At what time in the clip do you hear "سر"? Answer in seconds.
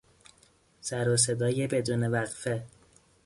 0.81-1.09